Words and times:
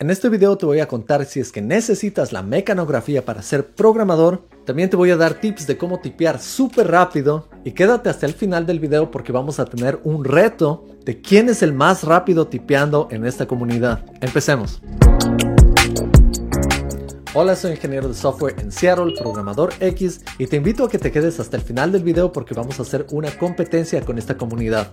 En 0.00 0.10
este 0.10 0.28
video 0.28 0.56
te 0.56 0.64
voy 0.64 0.78
a 0.78 0.86
contar 0.86 1.24
si 1.24 1.40
es 1.40 1.50
que 1.50 1.60
necesitas 1.60 2.32
la 2.32 2.44
mecanografía 2.44 3.24
para 3.24 3.42
ser 3.42 3.66
programador. 3.66 4.44
También 4.64 4.88
te 4.90 4.96
voy 4.96 5.10
a 5.10 5.16
dar 5.16 5.40
tips 5.40 5.66
de 5.66 5.76
cómo 5.76 5.98
tipear 5.98 6.40
súper 6.40 6.86
rápido. 6.86 7.48
Y 7.64 7.72
quédate 7.72 8.08
hasta 8.08 8.24
el 8.24 8.32
final 8.32 8.64
del 8.64 8.78
video 8.78 9.10
porque 9.10 9.32
vamos 9.32 9.58
a 9.58 9.64
tener 9.64 9.98
un 10.04 10.24
reto 10.24 10.86
de 11.04 11.20
quién 11.20 11.48
es 11.48 11.64
el 11.64 11.72
más 11.72 12.04
rápido 12.04 12.46
tipeando 12.46 13.08
en 13.10 13.26
esta 13.26 13.48
comunidad. 13.48 14.04
Empecemos. 14.20 14.80
Hola, 17.34 17.56
soy 17.56 17.72
ingeniero 17.72 18.06
de 18.06 18.14
software 18.14 18.54
en 18.60 18.70
Seattle, 18.70 19.14
programador 19.18 19.70
X, 19.80 20.20
y 20.38 20.46
te 20.46 20.54
invito 20.54 20.84
a 20.84 20.88
que 20.88 20.98
te 20.98 21.10
quedes 21.10 21.40
hasta 21.40 21.56
el 21.56 21.62
final 21.64 21.90
del 21.90 22.04
video 22.04 22.30
porque 22.30 22.54
vamos 22.54 22.78
a 22.78 22.82
hacer 22.82 23.04
una 23.10 23.36
competencia 23.36 24.00
con 24.02 24.16
esta 24.16 24.36
comunidad. 24.36 24.92